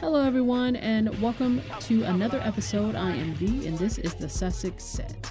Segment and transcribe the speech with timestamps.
[0.00, 2.94] Hello, everyone, and welcome to another episode.
[2.94, 5.30] I am V, and this is the Sussex Set.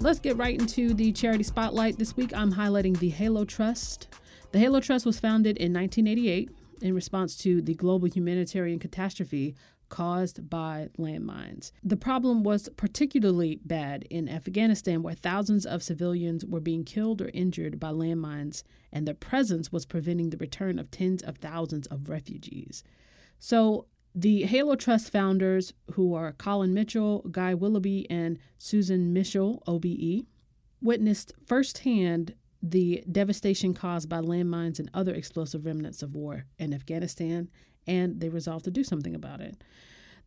[0.00, 1.98] Let's get right into the charity spotlight.
[1.98, 4.08] This week, I'm highlighting the Halo Trust.
[4.50, 6.50] The Halo Trust was founded in 1988
[6.82, 9.54] in response to the global humanitarian catastrophe
[9.88, 11.72] caused by landmines.
[11.82, 17.30] The problem was particularly bad in Afghanistan, where thousands of civilians were being killed or
[17.32, 18.62] injured by landmines,
[18.92, 22.82] and their presence was preventing the return of tens of thousands of refugees.
[23.38, 30.26] So, the Halo Trust founders, who are Colin Mitchell, Guy Willoughby, and Susan Mitchell, OBE,
[30.80, 37.48] witnessed firsthand the devastation caused by landmines and other explosive remnants of war in Afghanistan,
[37.88, 39.56] and they resolved to do something about it.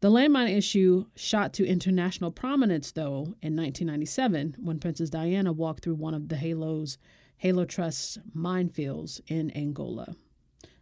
[0.02, 5.96] The landmine issue shot to international prominence, though, in 1997 when Princess Diana walked through
[5.96, 6.98] one of the Halo's
[7.38, 10.16] Halo Trust's minefields in Angola.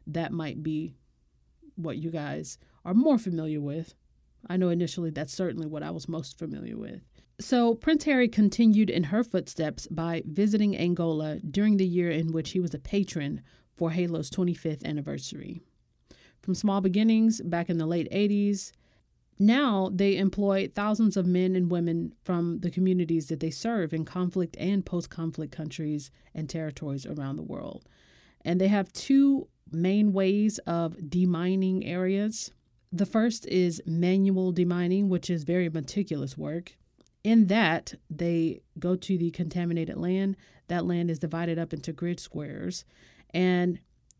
[0.08, 0.94] That might be
[1.76, 3.94] what you guys are more familiar with.
[4.50, 7.02] I know initially that's certainly what I was most familiar with.
[7.42, 12.52] So, Prince Harry continued in her footsteps by visiting Angola during the year in which
[12.52, 13.42] he was a patron
[13.78, 15.62] for Halo's 25th anniversary.
[16.50, 18.72] From small beginnings back in the late 80s,
[19.38, 24.04] now they employ thousands of men and women from the communities that they serve in
[24.04, 27.86] conflict and post conflict countries and territories around the world.
[28.44, 32.50] And they have two main ways of demining areas.
[32.92, 36.76] The first is manual demining, which is very meticulous work.
[37.24, 40.36] In that, they go to the contaminated land.
[40.68, 42.86] That land is divided up into grid squares,
[43.36, 43.80] and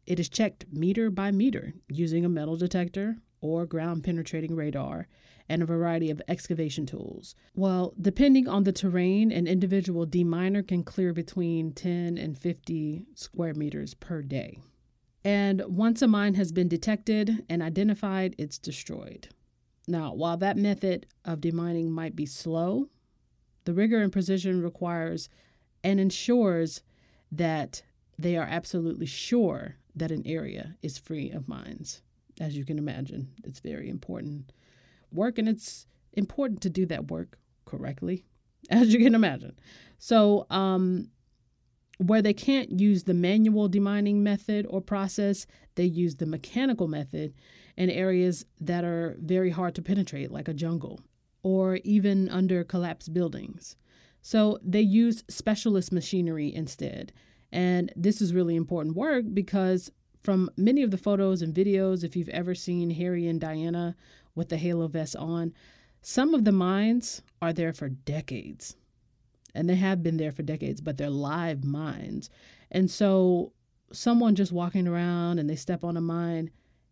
[0.10, 5.08] it is checked meter by meter using a metal detector or ground penetrating radar
[5.48, 7.36] and a variety of excavation tools.
[7.56, 13.54] Well, depending on the terrain, an individual deminer can clear between 10 and 50 square
[13.54, 14.60] meters per day.
[15.24, 19.30] And once a mine has been detected and identified, it's destroyed.
[19.88, 22.90] Now, while that method of demining might be slow,
[23.66, 25.30] the rigor and precision requires
[25.84, 26.82] and ensures
[27.32, 27.84] that
[28.18, 32.02] they are absolutely sure that an area is free of mines.
[32.40, 34.52] As you can imagine, it's very important
[35.12, 38.26] work, and it's important to do that work correctly,
[38.70, 39.60] as you can imagine.
[39.98, 41.10] So, um,
[41.98, 45.46] where they can't use the manual demining method or process,
[45.76, 47.34] they use the mechanical method
[47.76, 51.02] in areas that are very hard to penetrate, like a jungle
[51.44, 53.76] or even under collapsed buildings.
[54.22, 57.14] So they use specialist machinery instead.
[57.52, 62.16] And this is really important work because from many of the photos and videos, if
[62.16, 63.96] you've ever seen Harry and Diana
[64.36, 65.54] with the halo vest on,
[66.02, 68.76] some of the mines are there for decades
[69.56, 72.30] and they have been there for decades, but they're live mines.
[72.72, 73.54] And so
[73.92, 76.52] someone just walking around and they step on a mine,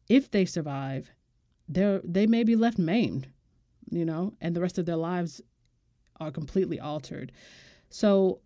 [0.09, 1.11] if they survive,
[1.67, 3.27] they're they may be left maimed,
[3.89, 5.41] you know, and the rest of their lives
[6.19, 7.31] are completely altered.
[7.89, 8.39] So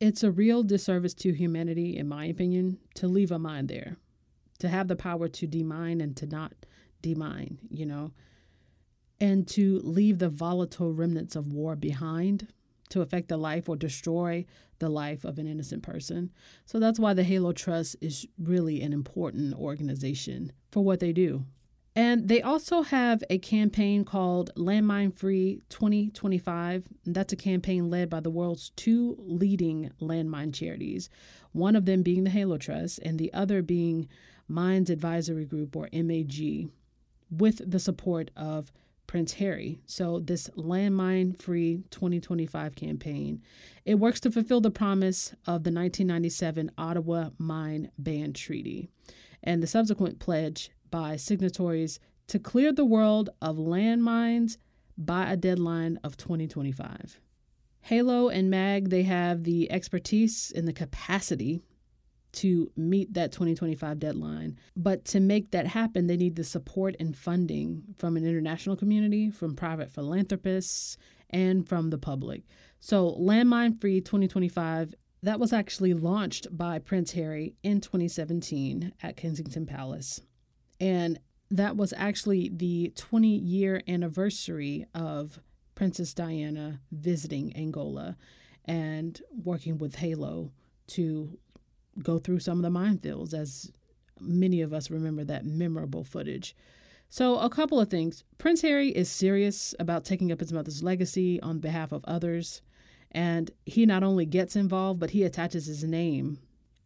[0.00, 3.96] it's a real disservice to humanity, in my opinion, to leave a mine there,
[4.58, 6.52] to have the power to demine and to not
[7.02, 8.12] demine, you know,
[9.20, 12.48] and to leave the volatile remnants of war behind
[12.90, 14.44] to affect the life or destroy
[14.78, 16.30] the life of an innocent person.
[16.64, 21.44] So that's why the Halo Trust is really an important organization for what they do.
[21.98, 26.84] And they also have a campaign called Landmine Free 2025.
[27.04, 31.10] That's a campaign led by the world's two leading landmine charities,
[31.50, 34.06] one of them being the Halo Trust and the other being
[34.46, 36.68] Mines Advisory Group or MAG,
[37.32, 38.70] with the support of
[39.08, 39.80] Prince Harry.
[39.86, 43.42] So this landmine free 2025 campaign,
[43.84, 48.88] it works to fulfill the promise of the 1997 Ottawa Mine Ban Treaty
[49.42, 54.56] and the subsequent pledge by signatories to clear the world of landmines
[54.96, 57.20] by a deadline of 2025.
[57.80, 61.62] Halo and MAG, they have the expertise and the capacity
[62.32, 64.58] to meet that 2025 deadline.
[64.76, 69.30] But to make that happen, they need the support and funding from an international community,
[69.30, 70.98] from private philanthropists,
[71.30, 72.42] and from the public.
[72.80, 79.66] So, Landmine Free 2025, that was actually launched by Prince Harry in 2017 at Kensington
[79.66, 80.20] Palace.
[80.80, 81.18] And
[81.50, 85.40] that was actually the 20 year anniversary of
[85.74, 88.16] Princess Diana visiting Angola
[88.64, 90.52] and working with Halo
[90.88, 91.38] to
[92.02, 93.72] go through some of the minefields, as
[94.20, 96.54] many of us remember that memorable footage.
[97.08, 98.24] So, a couple of things.
[98.36, 102.60] Prince Harry is serious about taking up his mother's legacy on behalf of others.
[103.10, 106.38] And he not only gets involved, but he attaches his name.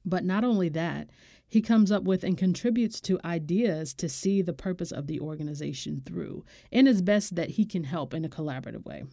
[0.04, 1.10] But not only that,
[1.52, 6.00] he comes up with and contributes to ideas to see the purpose of the organization
[6.02, 9.04] through, and it's best that he can help in a collaborative way.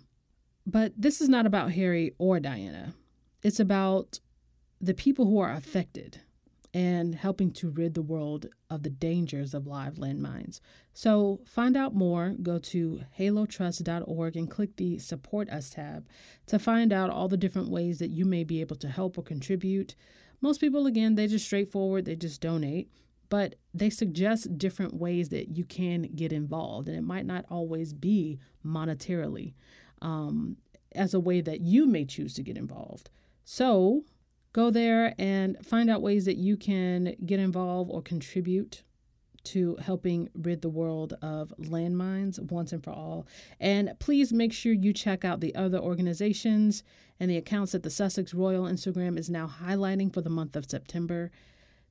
[0.65, 2.93] But this is not about Harry or Diana.
[3.43, 4.21] It's about
[4.79, 6.21] the people who are affected
[6.73, 10.61] and helping to rid the world of the dangers of live landmines.
[10.93, 12.35] So, find out more.
[12.41, 16.07] Go to halotrust.org and click the Support Us tab
[16.45, 19.23] to find out all the different ways that you may be able to help or
[19.23, 19.95] contribute.
[20.41, 22.91] Most people, again, they just straightforward, they just donate,
[23.29, 26.87] but they suggest different ways that you can get involved.
[26.87, 29.53] And it might not always be monetarily
[30.01, 30.57] um,
[30.93, 33.09] as a way that you may choose to get involved.
[33.43, 34.03] So
[34.53, 38.83] go there and find out ways that you can get involved or contribute
[39.41, 43.25] to helping rid the world of landmines once and for all.
[43.59, 46.83] And please make sure you check out the other organizations
[47.19, 50.69] and the accounts that the Sussex Royal Instagram is now highlighting for the month of
[50.69, 51.31] September.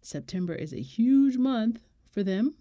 [0.00, 1.80] September is a huge month
[2.10, 2.54] for them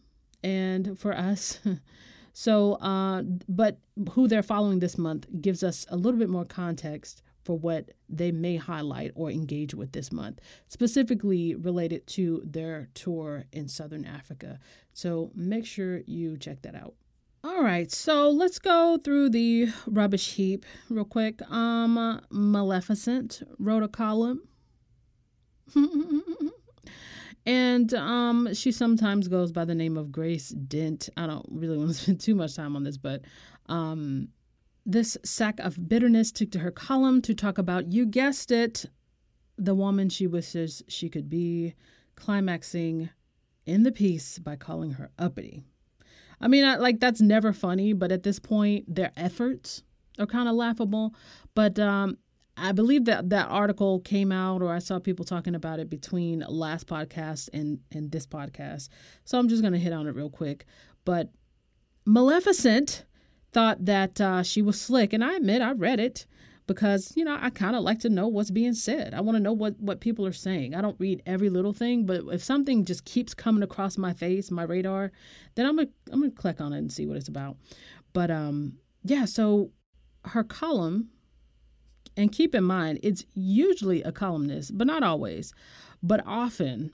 [0.43, 1.59] and for us.
[2.33, 3.79] so, uh, but
[4.11, 8.29] who they're following this month gives us a little bit more context for what they
[8.29, 14.59] may highlight or engage with this month, specifically related to their tour in Southern Africa.
[14.91, 16.95] So make sure you check that out.
[17.47, 21.41] All right, so let's go through the rubbish heap real quick.
[21.49, 24.41] Um, Maleficent wrote a column.
[27.45, 31.07] and um, she sometimes goes by the name of Grace Dent.
[31.15, 33.21] I don't really want to spend too much time on this, but
[33.67, 34.27] um,
[34.85, 38.85] this sack of bitterness took to her column to talk about, you guessed it,
[39.57, 41.75] the woman she wishes she could be,
[42.17, 43.09] climaxing
[43.65, 45.63] in the piece by calling her uppity.
[46.39, 49.83] I mean, I, like that's never funny, but at this point, their efforts
[50.19, 51.13] are kind of laughable.
[51.55, 52.17] But um,
[52.55, 56.43] I believe that that article came out, or I saw people talking about it between
[56.47, 58.89] last podcast and and this podcast.
[59.25, 60.65] So I'm just gonna hit on it real quick.
[61.05, 61.29] But
[62.05, 63.05] Maleficent
[63.51, 66.25] thought that uh, she was slick, and I admit I read it
[66.67, 69.13] because you know I kind of like to know what's being said.
[69.13, 70.75] I want to know what what people are saying.
[70.75, 74.51] I don't read every little thing, but if something just keeps coming across my face,
[74.51, 75.11] my radar,
[75.55, 77.57] then I'm gonna I'm gonna click on it and see what it's about.
[78.13, 78.73] But um,
[79.03, 79.71] yeah, so
[80.25, 81.09] her column,
[82.15, 85.53] and keep in mind it's usually a columnist, but not always,
[86.03, 86.91] but often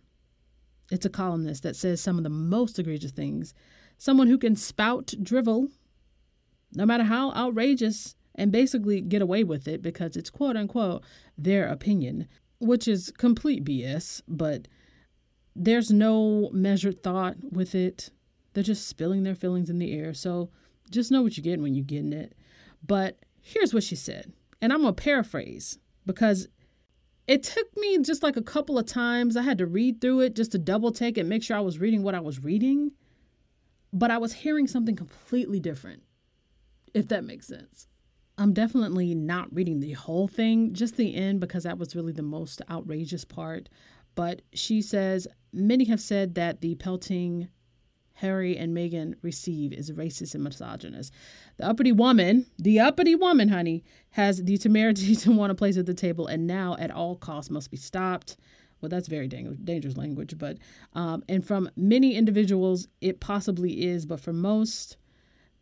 [0.91, 3.53] it's a columnist that says some of the most egregious things.
[3.97, 5.69] Someone who can spout drivel
[6.75, 11.03] no matter how outrageous, and basically get away with it because it's quote unquote
[11.37, 12.27] their opinion,
[12.59, 14.67] which is complete BS, but
[15.55, 18.09] there's no measured thought with it.
[18.53, 20.13] They're just spilling their feelings in the air.
[20.13, 20.49] So
[20.89, 22.33] just know what you're getting when you're getting it.
[22.85, 26.47] But here's what she said, and I'm going to paraphrase because
[27.27, 29.37] it took me just like a couple of times.
[29.37, 31.79] I had to read through it just to double take and make sure I was
[31.79, 32.91] reading what I was reading.
[33.93, 36.03] But I was hearing something completely different
[36.93, 37.87] if that makes sense.
[38.37, 42.23] I'm definitely not reading the whole thing, just the end, because that was really the
[42.23, 43.69] most outrageous part.
[44.15, 47.49] But she says many have said that the pelting
[48.15, 51.13] Harry and Meghan receive is racist and misogynist.
[51.57, 55.85] The uppity woman, the uppity woman, honey, has the temerity to want a place at
[55.85, 58.37] the table and now at all costs must be stopped.
[58.81, 60.57] Well, that's very dangerous language, but,
[60.93, 64.97] um, and from many individuals, it possibly is, but for most,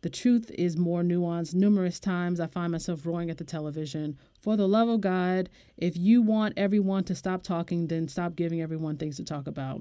[0.02, 1.54] the truth is more nuanced.
[1.54, 4.18] Numerous times I find myself roaring at the television.
[4.40, 8.60] For the love of God, if you want everyone to stop talking, then stop giving
[8.60, 9.80] everyone things to talk about.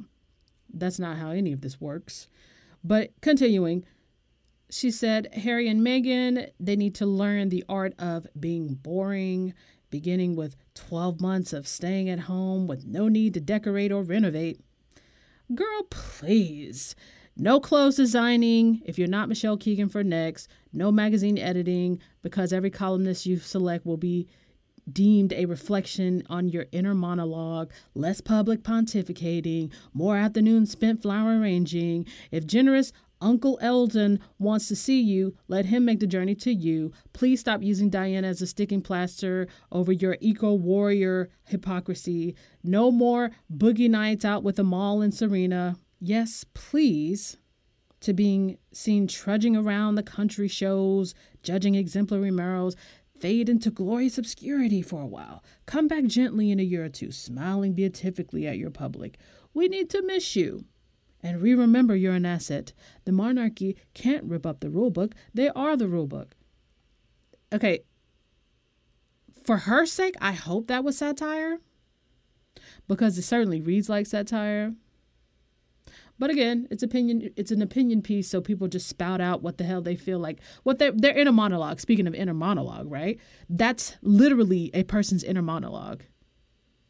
[0.73, 2.27] That's not how any of this works.
[2.83, 3.83] But continuing,
[4.69, 9.53] she said, Harry and Meghan, they need to learn the art of being boring,
[9.89, 14.61] beginning with 12 months of staying at home with no need to decorate or renovate.
[15.53, 16.95] Girl, please.
[17.37, 20.49] No clothes designing if you're not Michelle Keegan for next.
[20.73, 24.27] No magazine editing because every columnist you select will be
[24.91, 32.05] deemed a reflection on your inner monologue, less public pontificating, more afternoons spent flower arranging.
[32.31, 36.91] If generous Uncle Elton wants to see you, let him make the journey to you.
[37.13, 42.35] Please stop using Diana as a sticking plaster over your eco warrior hypocrisy.
[42.63, 47.37] No more boogie nights out with Amal and Serena yes, please,
[48.01, 52.75] to being seen trudging around the country shows, judging exemplary morals,
[53.19, 55.43] fade into glorious obscurity for a while.
[55.67, 59.17] Come back gently in a year or two, smiling beatifically at your public.
[59.53, 60.65] We need to miss you.
[61.23, 62.73] And re remember you're an asset.
[63.05, 66.31] The monarchy can't rip up the rulebook, they are the rulebook.
[67.53, 67.81] Okay,
[69.43, 71.59] for her sake, I hope that was satire
[72.87, 74.73] because it certainly reads like satire.
[76.21, 77.31] But again, it's opinion.
[77.35, 80.39] It's an opinion piece, so people just spout out what the hell they feel like.
[80.61, 81.79] What they're they're inner monologue.
[81.79, 83.19] Speaking of inner monologue, right?
[83.49, 86.03] That's literally a person's inner monologue.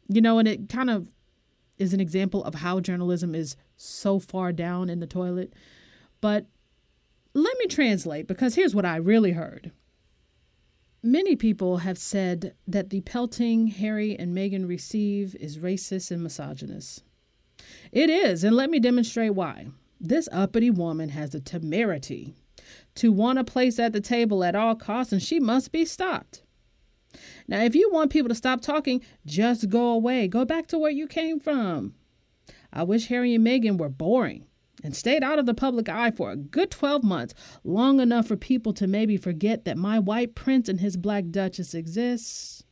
[0.06, 1.14] You know, and it kind of
[1.78, 5.54] is an example of how journalism is so far down in the toilet.
[6.20, 6.44] But
[7.32, 9.72] let me translate because here's what I really heard.
[11.02, 17.02] Many people have said that the pelting Harry and Meghan receive is racist and misogynist.
[17.92, 19.68] It is, and let me demonstrate why.
[20.00, 22.34] This uppity woman has the temerity
[22.96, 26.42] to want a place at the table at all costs, and she must be stopped.
[27.46, 30.28] Now, if you want people to stop talking, just go away.
[30.28, 31.94] Go back to where you came from.
[32.72, 34.46] I wish Harry and Meghan were boring
[34.82, 38.36] and stayed out of the public eye for a good 12 months, long enough for
[38.36, 42.64] people to maybe forget that my white prince and his black duchess exists.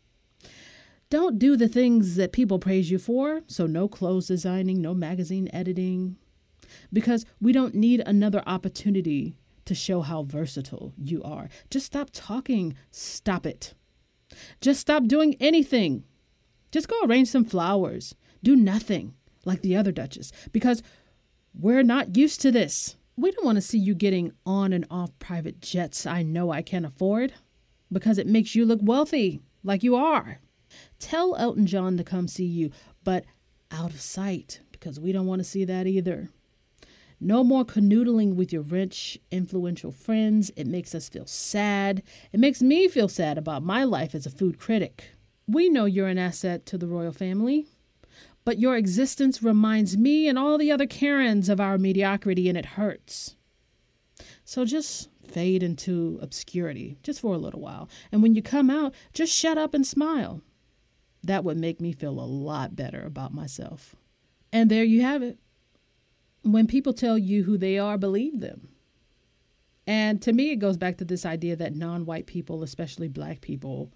[1.10, 5.50] Don't do the things that people praise you for, so no clothes designing, no magazine
[5.52, 6.16] editing,
[6.92, 11.48] because we don't need another opportunity to show how versatile you are.
[11.68, 12.76] Just stop talking.
[12.92, 13.74] Stop it.
[14.60, 16.04] Just stop doing anything.
[16.70, 18.14] Just go arrange some flowers.
[18.42, 19.14] Do nothing
[19.44, 20.82] like the other Duchess because
[21.52, 22.96] we're not used to this.
[23.16, 26.62] We don't want to see you getting on and off private jets I know I
[26.62, 27.34] can't afford
[27.92, 30.38] because it makes you look wealthy, like you are.
[31.00, 32.70] Tell Elton John to come see you,
[33.02, 33.24] but
[33.72, 36.30] out of sight because we don't want to see that either.
[37.18, 40.52] No more canoodling with your rich, influential friends.
[40.56, 42.02] It makes us feel sad.
[42.32, 45.10] It makes me feel sad about my life as a food critic.
[45.48, 47.66] We know you're an asset to the royal family
[48.44, 52.66] but your existence reminds me and all the other Karens of our mediocrity, and it
[52.66, 53.36] hurts.
[54.44, 57.88] So just fade into obscurity just for a little while.
[58.10, 60.42] And when you come out, just shut up and smile.
[61.22, 63.94] That would make me feel a lot better about myself.
[64.52, 65.38] And there you have it.
[66.42, 68.70] When people tell you who they are, believe them.
[69.86, 73.40] And to me, it goes back to this idea that non white people, especially black
[73.40, 73.92] people,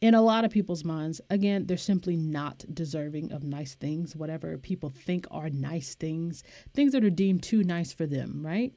[0.00, 4.56] in a lot of people's minds, again, they're simply not deserving of nice things, whatever
[4.56, 8.72] people think are nice things, things that are deemed too nice for them, right?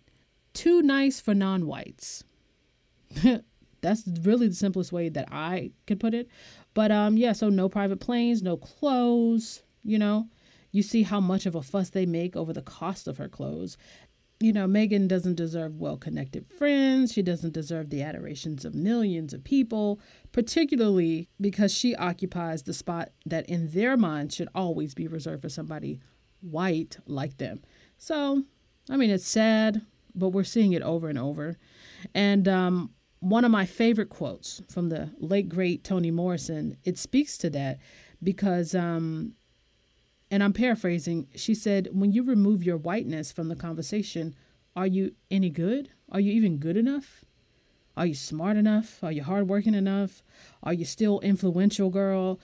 [0.53, 2.23] Too nice for non whites.
[3.81, 6.27] That's really the simplest way that I could put it.
[6.73, 10.27] But um, yeah, so no private planes, no clothes, you know.
[10.71, 13.77] You see how much of a fuss they make over the cost of her clothes
[14.41, 17.13] you know, Meghan doesn't deserve well connected friends.
[17.13, 19.99] She doesn't deserve the adorations of millions of people,
[20.31, 25.49] particularly because she occupies the spot that in their minds should always be reserved for
[25.49, 25.99] somebody
[26.41, 27.61] white like them.
[27.97, 28.43] So,
[28.89, 29.81] I mean, it's sad,
[30.15, 31.57] but we're seeing it over and over.
[32.15, 37.37] And um, one of my favorite quotes from the late, great Toni Morrison, it speaks
[37.37, 37.79] to that
[38.21, 39.33] because um,
[40.31, 44.33] and I'm paraphrasing, she said, When you remove your whiteness from the conversation,
[44.75, 45.89] are you any good?
[46.09, 47.25] Are you even good enough?
[47.97, 49.03] Are you smart enough?
[49.03, 50.23] Are you hardworking enough?
[50.63, 52.39] Are you still influential, girl?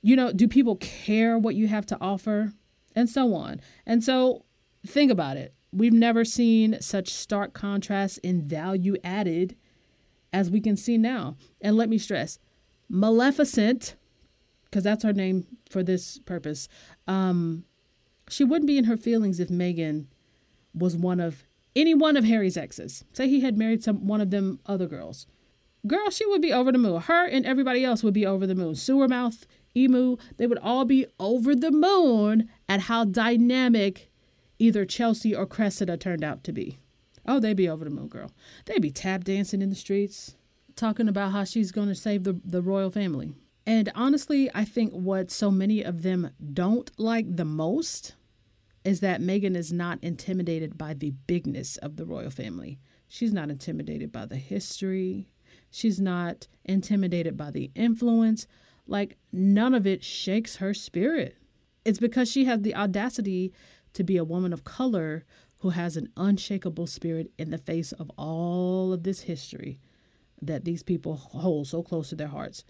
[0.00, 2.52] You know, do people care what you have to offer?
[2.94, 3.60] And so on.
[3.84, 4.44] And so
[4.86, 5.52] think about it.
[5.72, 9.56] We've never seen such stark contrast in value added
[10.34, 11.36] as we can see now.
[11.62, 12.38] And let me stress
[12.90, 13.94] Maleficent
[14.64, 16.68] because that's her name for this purpose.
[17.06, 17.64] Um,
[18.28, 20.06] she wouldn't be in her feelings if Meghan
[20.74, 21.44] was one of
[21.76, 23.04] any one of Harry's exes.
[23.12, 25.26] Say he had married some one of them other girls.
[25.86, 27.00] Girl, she would be over the moon.
[27.02, 28.74] Her and everybody else would be over the moon.
[28.74, 34.10] Sewer mouth, emu, they would all be over the moon at how dynamic
[34.58, 36.78] either Chelsea or Cressida turned out to be.
[37.26, 38.30] Oh, they'd be over the moon, girl.
[38.66, 40.36] They'd be tap dancing in the streets,
[40.76, 43.32] talking about how she's going to save the, the royal family.
[43.66, 48.14] And honestly, I think what so many of them don't like the most
[48.84, 52.78] is that Meghan is not intimidated by the bigness of the royal family.
[53.08, 55.28] She's not intimidated by the history.
[55.70, 58.46] She's not intimidated by the influence.
[58.86, 61.36] Like, none of it shakes her spirit.
[61.86, 63.52] It's because she has the audacity
[63.94, 65.24] to be a woman of color
[65.64, 69.80] who has an unshakable spirit in the face of all of this history
[70.42, 72.64] that these people hold so close to their hearts.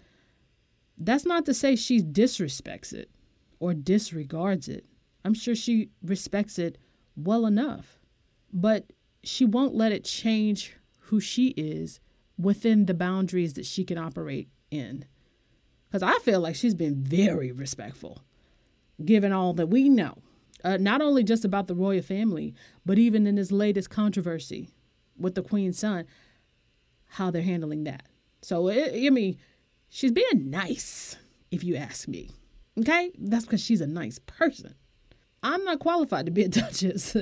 [0.97, 3.11] That's not to say she disrespects it
[3.59, 4.85] or disregards it.
[5.25, 6.77] I'm sure she respects it
[7.17, 7.99] well enough,
[8.53, 8.93] but
[9.25, 11.99] she won't let it change who she is
[12.37, 15.03] within the boundaries that she can operate in.
[15.89, 18.21] Because I feel like she's been very respectful,
[19.03, 20.19] given all that we know,
[20.65, 22.53] uh, not only just about the royal family,
[22.85, 24.69] but even in this latest controversy
[25.17, 26.05] with the queen's son,
[27.07, 28.03] how they're handling that.
[28.41, 29.37] So, it, I mean,
[29.95, 31.15] She's being nice,
[31.51, 32.29] if you ask me.
[32.77, 33.11] Okay?
[33.17, 34.75] That's because she's a nice person.
[35.41, 37.15] I'm not qualified to be a duchess.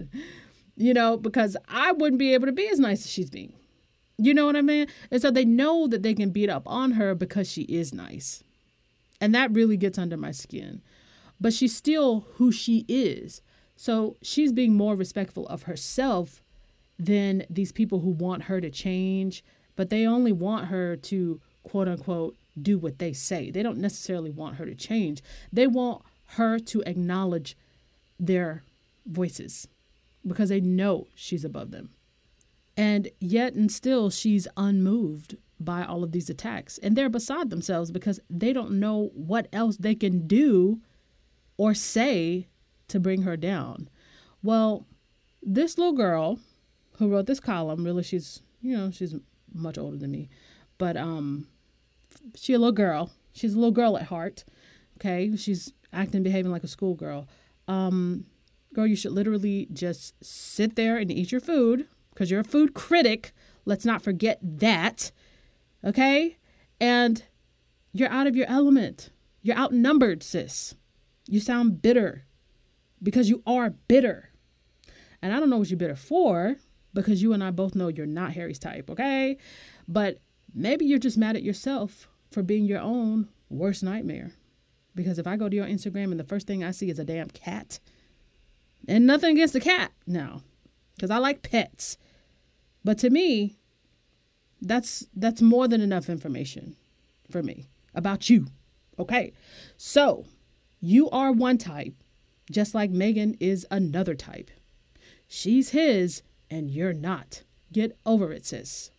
[0.76, 3.54] you know, because I wouldn't be able to be as nice as she's being.
[4.18, 4.88] You know what I mean?
[5.12, 8.44] And so they know that they can beat up on her because she is nice.
[9.22, 10.82] And that really gets under my skin.
[11.44, 13.42] But she's still who she is.
[13.76, 16.42] So she's being more respectful of herself
[16.98, 19.44] than these people who want her to change,
[19.76, 23.52] but they only want her to quote unquote do what they say.
[23.52, 25.22] They don't necessarily want her to change.
[25.52, 26.04] They want
[26.38, 27.58] her to acknowledge
[28.18, 28.64] their
[29.06, 29.68] voices
[30.26, 31.90] because they know she's above them.
[32.78, 36.78] And yet and still she's unmoved by all of these attacks.
[36.78, 40.80] And they're beside themselves because they don't know what else they can do
[41.58, 42.48] or say
[42.88, 43.90] to bring her down.
[44.42, 44.86] Well,
[45.42, 46.40] this little girl
[46.98, 49.16] who wrote this column, really she's, you know, she's
[49.54, 50.30] much older than me,
[50.78, 51.48] but um
[52.36, 53.12] she a little girl.
[53.34, 54.44] She's a little girl at heart.
[54.98, 55.36] Okay?
[55.36, 57.28] She's acting behaving like a schoolgirl.
[57.68, 58.26] Um
[58.74, 62.74] girl, you should literally just sit there and eat your food because you're a food
[62.74, 63.32] critic.
[63.66, 65.12] Let's not forget that.
[65.84, 66.38] Okay?
[66.80, 67.24] And
[67.92, 69.10] you're out of your element.
[69.42, 70.76] You're outnumbered, sis.
[71.27, 72.25] You sound bitter
[73.01, 74.30] because you are bitter.
[75.22, 76.58] And I don't know what you're bitter for
[76.94, 79.38] because you and I both know you're not Harry's type, okay?
[79.88, 80.22] But
[80.53, 84.32] maybe you're just mad at yourself for being your own worst nightmare.
[84.96, 87.06] Because if I go to your Instagram and the first thing I see is a
[87.06, 87.80] damn cat,
[88.88, 90.42] and nothing against the cat now,
[90.96, 91.98] because I like pets.
[92.84, 93.58] But to me,
[94.62, 96.75] that's that's more than enough information
[97.32, 97.65] for me
[97.96, 98.48] about you.
[99.00, 99.34] Okay.
[99.77, 100.25] So
[100.86, 101.94] you are one type,
[102.52, 104.52] just like Meghan is another type.
[105.30, 107.44] She's his and you're not.
[107.72, 108.92] Get over it, sis.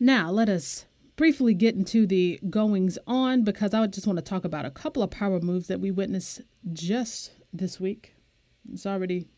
[0.00, 0.86] Now, let us
[1.16, 5.02] briefly get into the goings on because I just want to talk about a couple
[5.02, 6.40] of power moves that we witnessed
[6.72, 8.14] just this week.
[8.72, 9.28] It's already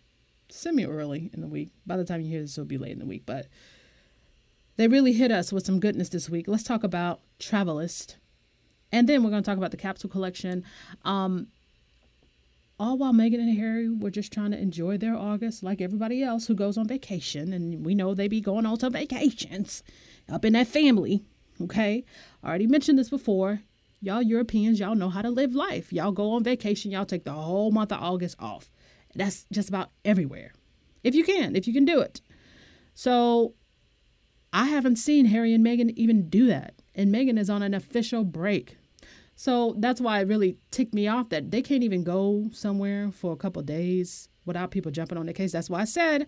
[0.50, 1.70] semi early in the week.
[1.84, 3.48] By the time you hear this, it'll be late in the week, but
[4.76, 6.46] they really hit us with some goodness this week.
[6.46, 8.18] Let's talk about Travalyst.
[8.92, 10.64] And then we're going to talk about the capsule collection.
[11.04, 11.48] Um,
[12.82, 16.48] all while Meghan and Harry were just trying to enjoy their August like everybody else
[16.48, 17.52] who goes on vacation.
[17.52, 19.84] And we know they be going on some vacations
[20.28, 21.22] up in that family.
[21.60, 22.04] Okay.
[22.42, 23.60] I already mentioned this before.
[24.00, 25.92] Y'all Europeans, y'all know how to live life.
[25.92, 28.68] Y'all go on vacation, y'all take the whole month of August off.
[29.14, 30.52] That's just about everywhere.
[31.04, 32.20] If you can, if you can do it.
[32.94, 33.54] So
[34.52, 36.74] I haven't seen Harry and Meghan even do that.
[36.96, 38.76] And Meghan is on an official break.
[39.34, 43.32] So that's why it really ticked me off that they can't even go somewhere for
[43.32, 45.52] a couple days without people jumping on their case.
[45.52, 46.26] That's why I said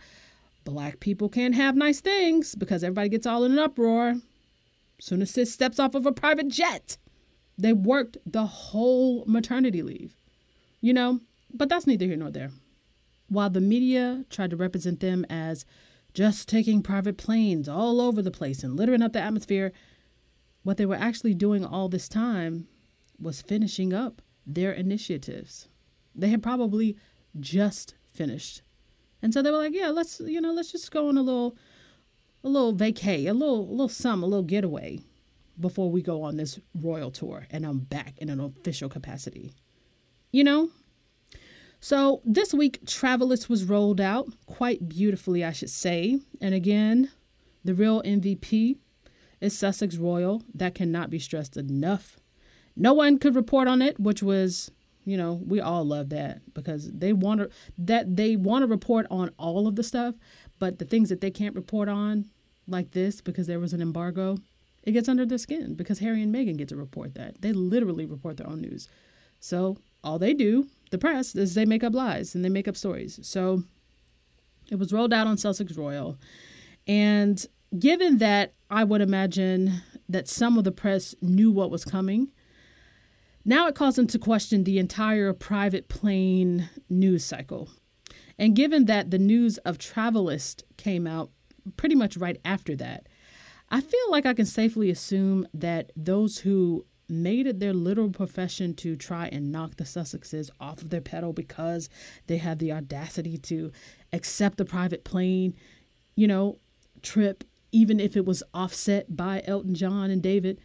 [0.65, 4.17] black people can't have nice things because everybody gets all in an uproar.
[4.99, 6.97] Soon as sis steps off of a private jet,
[7.59, 10.15] they worked the whole maternity leave.
[10.81, 11.21] You know,
[11.53, 12.51] but that's neither here nor there.
[13.29, 15.65] While the media tried to represent them as
[16.15, 19.73] just taking private planes all over the place and littering up the atmosphere,
[20.63, 22.69] what they were actually doing all this time
[23.25, 25.69] was finishing up their initiatives.
[26.15, 26.97] They had probably
[27.41, 28.63] just finished.
[29.23, 31.57] And so they were like, yeah, let's, you know, let's just go on a little
[32.45, 35.01] a little vacay, a little a little sum, a little getaway
[35.59, 39.55] before we go on this royal tour and I'm back in an official capacity.
[40.31, 40.71] You know?
[41.81, 46.21] So this week Travalyst was rolled out quite beautifully, I should say.
[46.41, 47.11] And again,
[47.65, 48.77] the real MVP
[49.41, 50.43] is Sussex Royal.
[50.55, 52.19] That cannot be stressed enough.
[52.77, 54.71] No one could report on it, which was,
[55.05, 59.07] you know, we all love that because they want to that they want to report
[59.11, 60.15] on all of the stuff,
[60.59, 62.27] but the things that they can't report on,
[62.67, 64.39] like this, because there was an embargo,
[64.83, 67.41] it gets under their skin because Harry and Meghan get to report that.
[67.41, 68.89] They literally report their own news.
[69.41, 72.77] So all they do, the press, is they make up lies and they make up
[72.77, 73.19] stories.
[73.23, 73.63] So
[74.71, 76.19] it was rolled out on Sussex Royal.
[76.87, 77.45] And
[77.79, 82.31] given that I would imagine that some of the press knew what was coming,
[83.45, 87.69] now it calls into question the entire private plane news cycle.
[88.39, 91.31] And given that the news of Travalyst came out
[91.77, 93.07] pretty much right after that,
[93.71, 98.75] I feel like I can safely assume that those who made it their literal profession
[98.75, 101.89] to try and knock the Sussexes off of their pedal because
[102.27, 103.71] they had the audacity to
[104.13, 105.55] accept the private plane,
[106.17, 106.59] you know,
[107.03, 110.59] trip, even if it was offset by Elton John and David.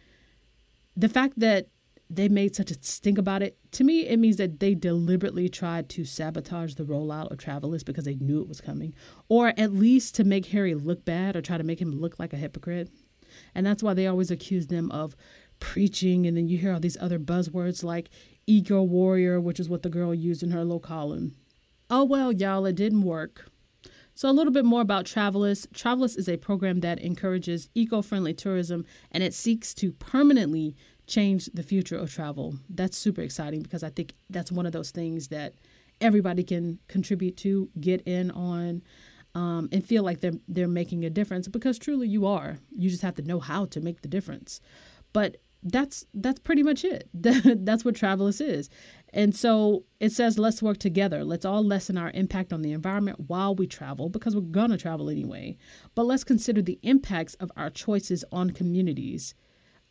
[0.96, 1.68] The fact that
[2.10, 3.56] they made such a stink about it.
[3.72, 8.04] To me, it means that they deliberately tried to sabotage the rollout of Travalyst because
[8.04, 8.94] they knew it was coming,
[9.28, 12.32] or at least to make Harry look bad or try to make him look like
[12.32, 12.90] a hypocrite.
[13.54, 15.14] And that's why they always accuse them of
[15.60, 16.26] preaching.
[16.26, 18.10] And then you hear all these other buzzwords like
[18.46, 21.36] ego warrior, which is what the girl used in her little column.
[21.88, 23.50] Oh, well, y'all, it didn't work.
[24.14, 25.68] So, a little bit more about Travalyst.
[25.68, 30.76] Travalyst is a program that encourages eco friendly tourism and it seeks to permanently
[31.10, 32.54] change the future of travel.
[32.68, 35.54] That's super exciting because I think that's one of those things that
[36.00, 38.82] everybody can contribute to, get in on,
[39.34, 42.58] um, and feel like they're they're making a difference because truly you are.
[42.76, 44.60] You just have to know how to make the difference.
[45.12, 47.08] But that's that's pretty much it.
[47.12, 48.70] that's what Travalyst is.
[49.12, 51.24] And so it says let's work together.
[51.24, 54.78] Let's all lessen our impact on the environment while we travel because we're going to
[54.78, 55.56] travel anyway.
[55.94, 59.34] But let's consider the impacts of our choices on communities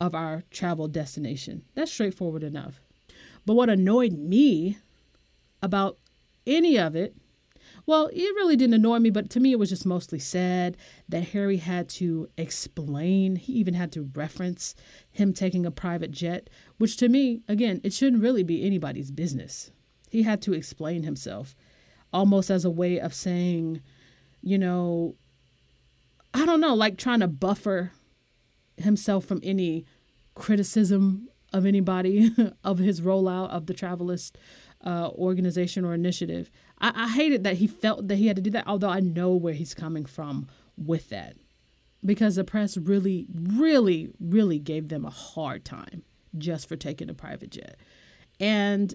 [0.00, 1.62] of our travel destination.
[1.74, 2.80] That's straightforward enough.
[3.44, 4.78] But what annoyed me
[5.62, 5.98] about
[6.46, 7.14] any of it
[7.86, 10.76] well, it really didn't annoy me, but to me, it was just mostly sad
[11.08, 13.36] that Harry had to explain.
[13.36, 14.74] He even had to reference
[15.10, 19.70] him taking a private jet, which to me, again, it shouldn't really be anybody's business.
[20.08, 21.56] He had to explain himself
[22.12, 23.80] almost as a way of saying,
[24.42, 25.16] you know,
[26.32, 27.92] I don't know, like trying to buffer
[28.76, 29.84] himself from any
[30.34, 32.30] criticism of anybody
[32.64, 34.32] of his rollout of the Travalyst
[34.84, 36.50] uh, organization or initiative.
[36.78, 39.34] I, I hated that he felt that he had to do that, although I know
[39.34, 41.36] where he's coming from with that.
[42.04, 46.02] Because the press really, really, really gave them a hard time
[46.38, 47.76] just for taking a private jet.
[48.38, 48.94] And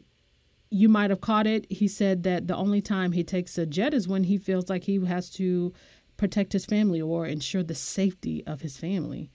[0.71, 1.71] you might have caught it.
[1.71, 4.85] He said that the only time he takes a jet is when he feels like
[4.85, 5.71] he has to
[6.17, 9.29] protect his family or ensure the safety of his family,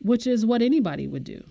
[0.00, 1.42] which is what anybody would do.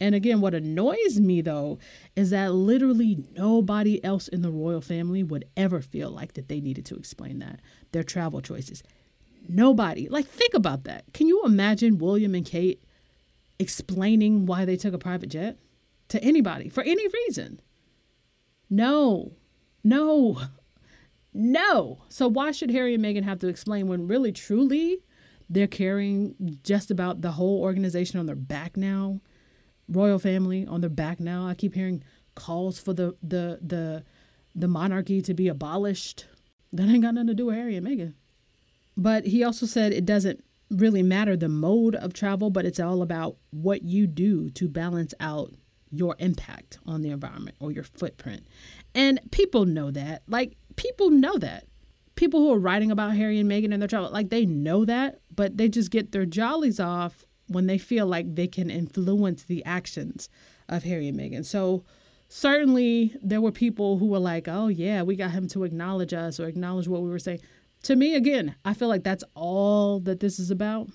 [0.00, 1.78] And again, what annoys me though
[2.16, 6.60] is that literally nobody else in the royal family would ever feel like that they
[6.60, 7.60] needed to explain that
[7.92, 8.82] their travel choices.
[9.48, 10.08] Nobody.
[10.08, 11.04] Like think about that.
[11.12, 12.82] Can you imagine William and Kate
[13.58, 15.58] explaining why they took a private jet
[16.08, 17.60] to anybody for any reason?
[18.68, 19.32] No.
[19.82, 20.40] No.
[21.36, 21.98] No.
[22.08, 25.00] So why should Harry and Meghan have to explain when really truly
[25.48, 29.20] they're carrying just about the whole organization on their back now?
[29.88, 31.46] royal family on their back now.
[31.46, 32.02] I keep hearing
[32.34, 34.04] calls for the the the
[34.54, 36.26] the monarchy to be abolished.
[36.72, 38.14] That ain't got nothing to do with Harry and Meghan.
[38.96, 43.02] But he also said it doesn't really matter the mode of travel, but it's all
[43.02, 45.52] about what you do to balance out
[45.90, 48.46] your impact on the environment or your footprint.
[48.94, 50.22] And people know that.
[50.26, 51.66] Like people know that.
[52.16, 55.20] People who are writing about Harry and Meghan and their travel, like they know that,
[55.34, 59.64] but they just get their jollies off when they feel like they can influence the
[59.64, 60.28] actions
[60.68, 61.44] of Harry and Meghan.
[61.44, 61.84] So
[62.28, 66.40] certainly there were people who were like, "Oh yeah, we got him to acknowledge us
[66.40, 67.40] or acknowledge what we were saying."
[67.84, 70.88] To me, again, I feel like that's all that this is about.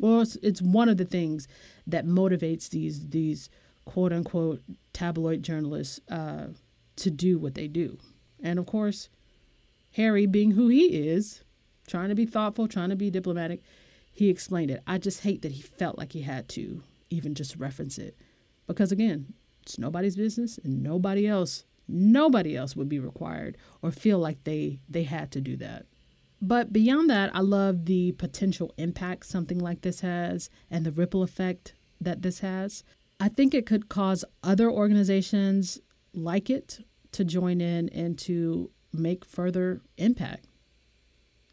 [0.00, 1.46] Well, it's, it's one of the things
[1.86, 3.50] that motivates these these
[3.84, 6.48] quote unquote tabloid journalists uh,
[6.96, 7.98] to do what they do,
[8.42, 9.08] and of course,
[9.92, 11.42] Harry, being who he is,
[11.86, 13.62] trying to be thoughtful, trying to be diplomatic,
[14.12, 14.82] he explained it.
[14.86, 18.16] I just hate that he felt like he had to even just reference it.
[18.66, 24.18] Because again, it's nobody's business and nobody else, nobody else would be required or feel
[24.18, 25.86] like they they had to do that.
[26.40, 31.22] But beyond that, I love the potential impact something like this has and the ripple
[31.22, 32.84] effect that this has.
[33.18, 35.80] I think it could cause other organizations
[36.12, 40.46] like it to join in and to make further impact.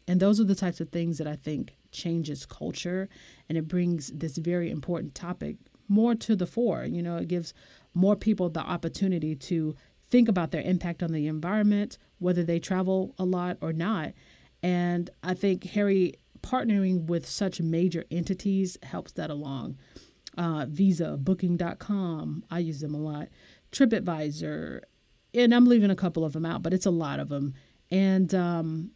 [0.08, 3.08] And those are the types of things that I think changes culture
[3.48, 5.56] and it brings this very important topic
[5.88, 6.84] more to the fore.
[6.84, 7.54] You know, it gives
[7.94, 9.74] more people the opportunity to
[10.10, 14.12] think about their impact on the environment, whether they travel a lot or not.
[14.62, 19.78] And I think Harry partnering with such major entities helps that along.
[20.36, 23.28] Uh, Visa, Booking.com, I use them a lot.
[23.72, 24.82] TripAdvisor,
[25.36, 27.54] and I'm leaving a couple of them out, but it's a lot of them.
[27.90, 28.90] And um,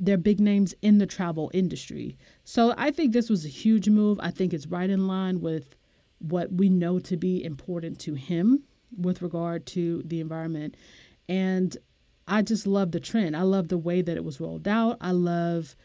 [0.00, 2.18] they're big names in the travel industry.
[2.44, 4.18] So I think this was a huge move.
[4.20, 5.76] I think it's right in line with
[6.18, 8.64] what we know to be important to him
[8.96, 10.76] with regard to the environment.
[11.28, 11.76] And
[12.26, 13.36] I just love the trend.
[13.36, 14.96] I love the way that it was rolled out.
[15.00, 15.76] I love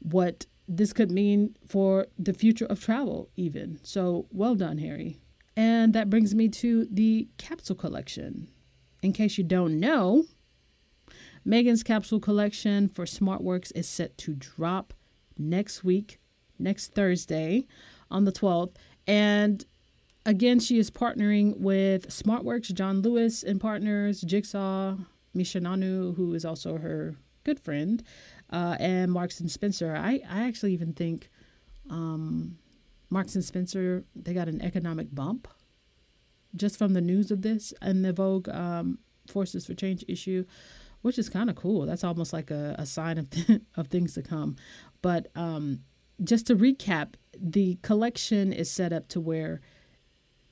[0.00, 3.80] what this could mean for the future of travel, even.
[3.82, 5.18] So well done, Harry.
[5.56, 8.48] And that brings me to the capsule collection.
[9.02, 10.24] In case you don't know,
[11.46, 14.92] Meghan's capsule collection for Smart Works is set to drop
[15.38, 16.18] next week,
[16.58, 17.66] next Thursday
[18.10, 18.74] on the 12th.
[19.06, 19.64] And
[20.26, 24.96] again, she is partnering with Smart Works, John Lewis and partners, Jigsaw,
[25.32, 28.02] Misha Nonoo, who is also her good friend,
[28.50, 29.94] uh, and Marks and Spencer.
[29.96, 31.30] I, I actually even think
[31.88, 32.58] um,
[33.10, 35.48] Marks and Spencer, they got an economic bump
[36.56, 40.44] just from the news of this and the Vogue um, Forces for Change issue
[41.02, 41.86] which is kind of cool.
[41.86, 44.56] That's almost like a, a sign of, th- of things to come.
[45.02, 45.80] But um,
[46.22, 49.60] just to recap, the collection is set up to where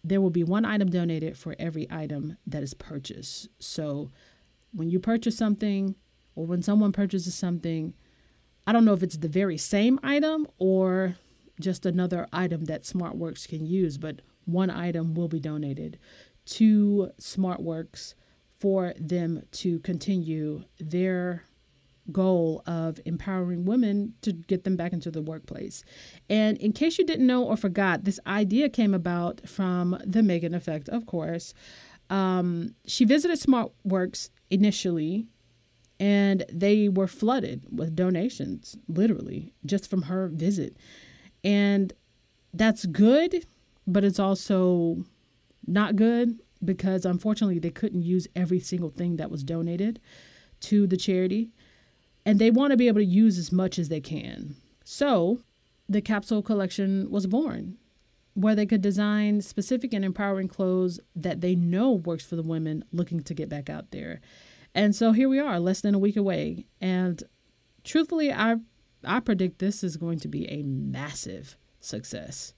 [0.05, 3.49] there will be one item donated for every item that is purchased.
[3.59, 4.11] So
[4.73, 5.97] when you purchase something
[6.37, 7.95] or when someone purchases something,
[8.67, 11.17] I don't know if it's the very same item or
[11.59, 15.99] just another item that Smart Works can use, but one item will be donated
[16.47, 18.15] to Smart Works
[18.59, 21.45] for them to continue their
[22.13, 25.85] goal of empowering women to get them back into the workplace.
[26.31, 30.55] And in case you didn't know or forgot, this idea came about from the Meghan
[30.55, 31.53] Effect, of course.
[32.09, 35.27] Um, she visited Smart Works initially,
[35.99, 40.77] and they were flooded with donations, literally, just from her visit.
[41.43, 41.93] And
[42.55, 43.47] that's good,
[43.87, 45.05] but it's also
[45.66, 50.01] not good because unfortunately they couldn't use every single thing that was donated
[50.61, 51.51] to the charity
[52.25, 54.57] and they want to be able to use as much as they can.
[54.85, 55.40] So,
[55.88, 57.79] the capsule collection was born
[58.37, 62.85] where they could design specific and empowering clothes that they know works for the women
[62.92, 64.20] looking to get back out there.
[64.75, 66.66] And so here we are, less than a week away.
[66.79, 67.22] And
[67.83, 68.57] truthfully, I
[69.03, 72.53] I predict this is going to be a massive success.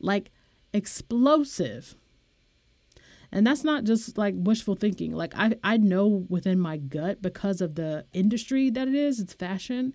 [0.00, 0.30] Like
[0.72, 1.94] explosive.
[3.30, 5.12] And that's not just like wishful thinking.
[5.12, 9.32] Like I, I know within my gut because of the industry that it is, it's
[9.32, 9.94] fashion.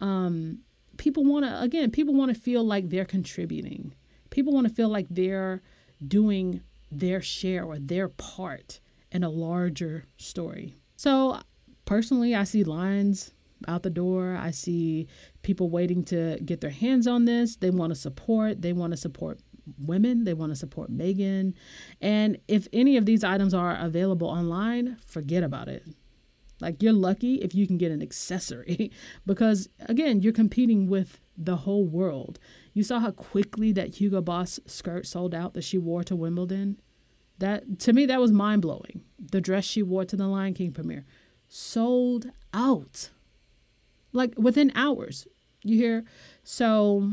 [0.00, 0.60] Um,
[0.96, 3.94] people want to again, people want to feel like they're contributing.
[4.30, 5.62] People want to feel like they're
[6.06, 8.80] doing their share or their part
[9.12, 10.74] in a larger story.
[10.96, 11.40] So
[11.84, 13.32] personally, I see lines
[13.68, 14.36] out the door.
[14.40, 15.06] I see
[15.42, 17.56] people waiting to get their hands on this.
[17.56, 18.62] They want to support.
[18.62, 19.40] They want to support
[19.80, 20.24] women.
[20.24, 21.54] They want to support Meghan.
[22.00, 25.84] And if any of these items are available online, forget about it.
[26.60, 28.90] Like you're lucky if you can get an accessory
[29.26, 32.38] because again, you're competing with the whole world.
[32.74, 36.80] You saw how quickly that Hugo Boss skirt sold out that she wore to Wimbledon.
[37.38, 39.02] That to me that was mind-blowing.
[39.18, 41.06] The dress she wore to the Lion King premiere
[41.48, 43.10] sold out.
[44.12, 45.26] Like within hours.
[45.62, 46.04] You hear?
[46.42, 47.12] So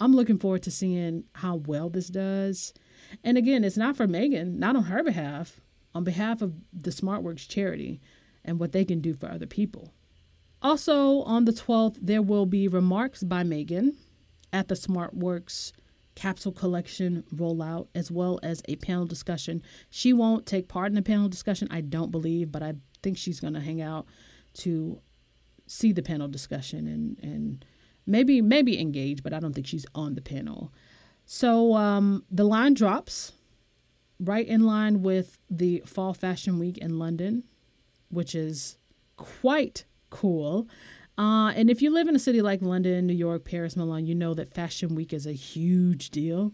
[0.00, 2.72] I'm looking forward to seeing how well this does.
[3.22, 5.60] And again, it's not for Meghan, not on her behalf,
[5.94, 8.00] on behalf of the Smart Works charity
[8.44, 9.92] and what they can do for other people.
[10.60, 13.94] Also, on the 12th, there will be remarks by Meghan
[14.52, 15.72] at the Smart Works
[16.14, 19.62] capsule collection rollout, as well as a panel discussion.
[19.90, 23.40] She won't take part in the panel discussion, I don't believe, but I think she's
[23.40, 24.06] going to hang out
[24.54, 25.00] to
[25.66, 27.64] see the panel discussion and, and
[28.06, 30.72] maybe maybe engaged, but I don't think she's on the panel.
[31.26, 33.32] So um, the line drops
[34.20, 37.44] right in line with the Fall Fashion Week in London,
[38.10, 38.78] which is
[39.16, 40.68] quite cool.
[41.16, 44.14] Uh, and if you live in a city like London, New York, Paris, Milan, you
[44.14, 46.52] know that Fashion Week is a huge deal.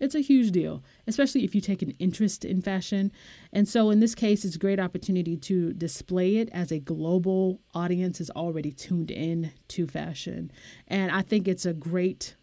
[0.00, 3.10] It's a huge deal, especially if you take an interest in fashion.
[3.52, 7.60] And so, in this case, it's a great opportunity to display it as a global
[7.74, 10.52] audience is already tuned in to fashion.
[10.86, 12.36] And I think it's a great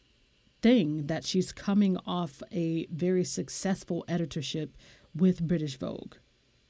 [0.62, 4.76] thing that she's coming off a very successful editorship
[5.16, 6.16] with British Vogue.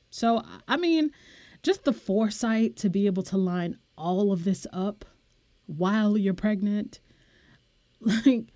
[0.09, 1.11] So, I mean,
[1.63, 5.03] just the foresight to be able to line all of this up
[5.65, 6.99] while you're pregnant,
[7.99, 8.53] like,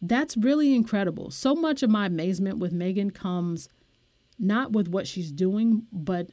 [0.00, 1.30] that's really incredible.
[1.30, 3.68] So much of my amazement with Meghan comes
[4.38, 6.28] not with what she's doing, but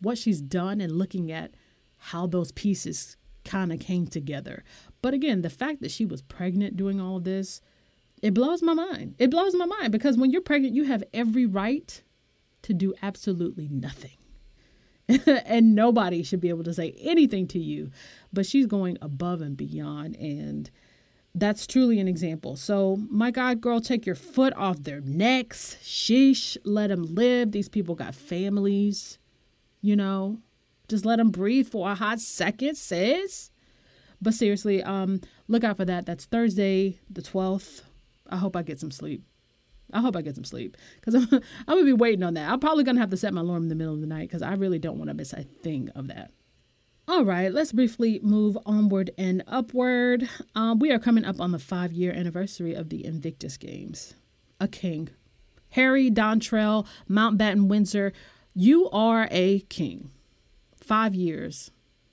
[0.00, 1.52] what she's done and looking at
[1.96, 4.64] how those pieces kind of came together.
[5.02, 7.60] But again, the fact that she was pregnant doing all this,
[8.22, 9.14] it blows my mind.
[9.18, 12.02] It blows my mind because when you're pregnant, you have every right
[12.62, 14.16] to do absolutely nothing.
[15.26, 17.90] and nobody should be able to say anything to you.
[18.32, 20.16] But she's going above and beyond.
[20.16, 20.70] And
[21.34, 22.56] that's truly an example.
[22.56, 25.76] So, my God, girl, take your foot off their necks.
[25.82, 27.52] Sheesh, let them live.
[27.52, 29.18] These people got families,
[29.80, 30.38] you know.
[30.88, 33.50] Just let them breathe for a hot second, sis.
[34.20, 36.04] But seriously, um, look out for that.
[36.04, 37.82] That's Thursday, the 12th.
[38.28, 39.22] I hope I get some sleep.
[39.92, 42.50] I hope I get some sleep because I'm, I'm gonna be waiting on that.
[42.50, 44.42] I'm probably gonna have to set my alarm in the middle of the night because
[44.42, 46.30] I really don't want to miss a thing of that.
[47.10, 50.28] All right, let's briefly move onward and upward.
[50.54, 54.14] Um, we are coming up on the five year anniversary of the Invictus Games.
[54.60, 55.08] A king.
[55.70, 58.12] Harry Dontrell, Mountbatten Windsor,
[58.54, 60.12] you are a king.
[60.76, 61.72] Five years.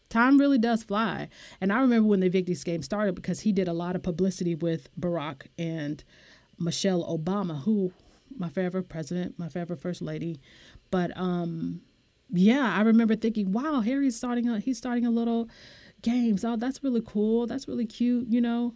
[0.10, 1.30] Time really does fly.
[1.62, 4.56] And I remember when the Invictus Games started because he did a lot of publicity
[4.56, 6.04] with Barack and
[6.58, 7.94] Michelle Obama, who
[8.36, 10.40] my favorite president, my favorite first lady.
[10.90, 11.82] But um
[12.32, 15.50] yeah, I remember thinking, wow, Harry's starting a he's starting a little
[16.02, 16.44] games.
[16.44, 17.48] Oh, that's really cool.
[17.48, 18.74] That's really cute, you know.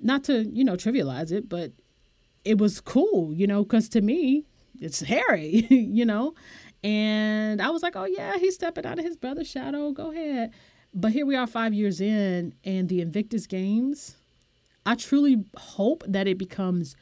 [0.00, 1.72] Not to, you know, trivialize it, but
[2.44, 4.44] it was cool, you know, because to me,
[4.80, 6.34] it's Harry, you know.
[6.84, 9.92] And I was like, oh, yeah, he's stepping out of his brother's shadow.
[9.92, 10.50] Go ahead.
[10.94, 14.16] But here we are five years in, and the Invictus Games,
[14.84, 16.96] I truly hope that it becomes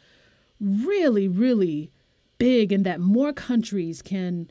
[0.60, 1.90] really, really
[2.38, 4.50] big and that more countries can,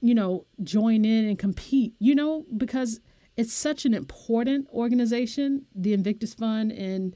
[0.00, 3.00] you know, join in and compete, you know, because
[3.36, 7.14] it's such an important organization, the Invictus Fund, and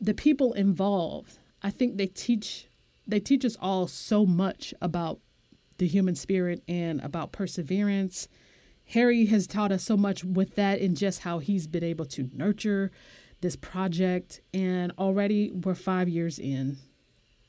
[0.00, 1.38] the people involved.
[1.62, 2.68] I think they teach
[3.06, 5.18] they teach us all so much about
[5.78, 8.28] the human spirit and about perseverance.
[8.86, 12.30] Harry has taught us so much with that and just how he's been able to
[12.32, 12.92] nurture
[13.40, 14.40] this project.
[14.54, 16.78] And already we're five years in.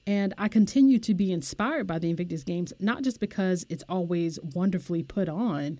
[0.05, 4.39] And I continue to be inspired by the Invictus Games, not just because it's always
[4.41, 5.79] wonderfully put on,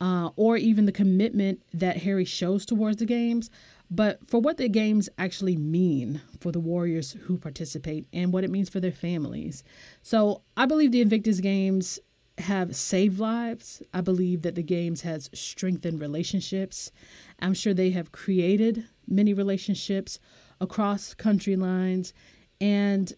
[0.00, 3.50] uh, or even the commitment that Harry shows towards the games,
[3.90, 8.50] but for what the games actually mean for the warriors who participate and what it
[8.50, 9.62] means for their families.
[10.02, 11.98] So I believe the Invictus Games
[12.38, 13.82] have saved lives.
[13.94, 16.92] I believe that the games has strengthened relationships.
[17.40, 20.18] I'm sure they have created many relationships
[20.60, 22.12] across country lines.
[22.60, 23.12] And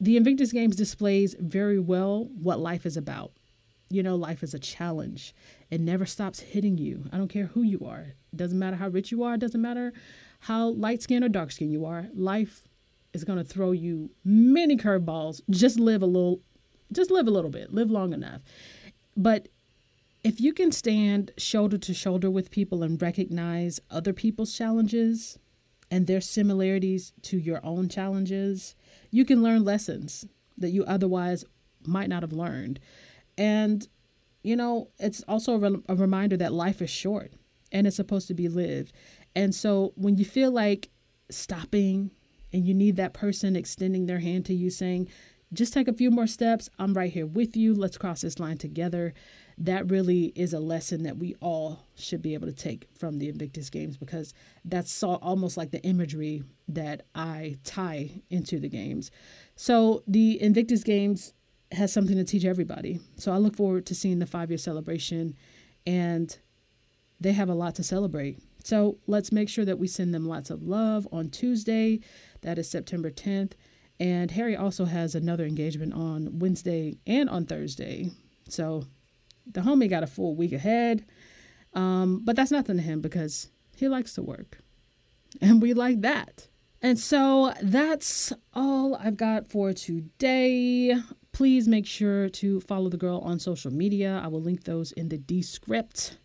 [0.00, 3.32] the Invictus Games displays very well what life is about.
[3.90, 5.34] You know, life is a challenge.
[5.70, 7.04] It never stops hitting you.
[7.12, 8.14] I don't care who you are.
[8.32, 9.34] It doesn't matter how rich you are.
[9.34, 9.92] It doesn't matter
[10.40, 12.06] how light skinned or dark skinned you are.
[12.14, 12.68] Life
[13.12, 15.40] is going to throw you many curveballs.
[15.50, 16.40] Just live a little,
[16.92, 18.40] just live a little bit, live long enough.
[19.16, 19.48] But
[20.22, 25.38] if you can stand shoulder to shoulder with people and recognize other people's challenges
[25.90, 28.76] and their similarities to your own challenges,
[29.10, 30.24] you can learn lessons
[30.58, 31.44] that you otherwise
[31.86, 32.80] might not have learned.
[33.36, 33.86] And
[34.42, 37.32] you know, it's also a, re- a reminder that life is short
[37.72, 38.92] and it's supposed to be lived.
[39.36, 40.88] And so when you feel like
[41.30, 42.10] stopping
[42.52, 45.08] and you need that person extending their hand to you saying,
[45.52, 46.68] just take a few more steps.
[46.78, 47.74] I'm right here with you.
[47.74, 49.12] Let's cross this line together.
[49.58, 53.28] That really is a lesson that we all should be able to take from the
[53.28, 54.32] Invictus Games because
[54.64, 59.10] that's almost like the imagery that I tie into the games.
[59.56, 61.34] So the Invictus Games
[61.72, 63.00] has something to teach everybody.
[63.16, 65.34] So I look forward to seeing the five year celebration,
[65.86, 66.36] and
[67.20, 68.38] they have a lot to celebrate.
[68.64, 72.00] So let's make sure that we send them lots of love on Tuesday.
[72.42, 73.52] That is September 10th.
[74.00, 78.10] And Harry also has another engagement on Wednesday and on Thursday.
[78.48, 78.86] So
[79.46, 81.04] the homie got a full week ahead.
[81.74, 84.58] Um, but that's nothing to him because he likes to work.
[85.40, 86.48] And we like that.
[86.82, 91.00] And so that's all I've got for today
[91.32, 94.20] please make sure to follow the girl on social media.
[94.22, 96.16] I will link those in the descript.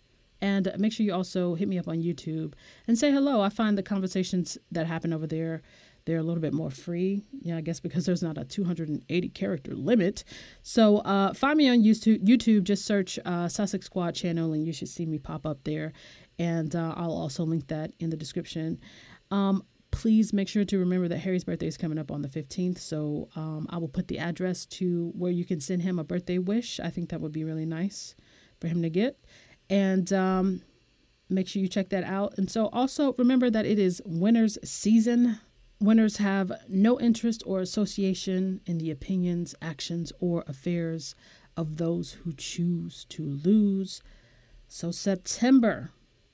[0.42, 2.54] And make sure you also hit me up on YouTube
[2.88, 3.42] and say hello.
[3.42, 5.62] I find the conversations that happen over there
[6.06, 7.24] they're a little bit more free.
[7.42, 10.24] Yeah, I guess because there's not a 280 character limit.
[10.62, 12.64] So uh, find me on YouTube.
[12.64, 15.94] Just search uh, Sussex Squad channel, and you should see me pop up there.
[16.38, 18.80] And uh, I'll also link that in the description.
[19.32, 22.78] Um, please make sure to remember that Harry's birthday is coming up on the 15th.
[22.80, 26.38] So um, I will put the address to where you can send him a birthday
[26.38, 26.80] wish.
[26.80, 28.14] I think that would be really nice
[28.60, 29.18] for him to get.
[29.70, 30.62] And um,
[31.30, 32.38] make sure you check that out.
[32.38, 35.40] And so also remember that it is winner's season.
[35.80, 41.16] Winners have no interest or association in the opinions, actions, or affairs
[41.58, 44.02] of those who choose to lose.
[44.68, 45.92] So September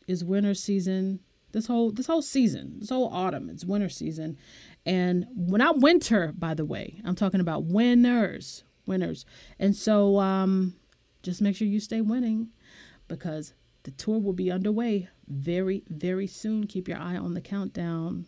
[0.08, 1.20] is winter season
[1.52, 4.38] this whole this whole season, this whole autumn, it's winter season.
[4.86, 7.02] And not winter, by the way.
[7.06, 9.26] I'm talking about winners, winners.
[9.60, 10.76] And so um
[11.24, 12.50] just make sure you stay winning
[13.08, 16.68] because the tour will be underway very, very soon.
[16.68, 18.28] Keep your eye on the countdown.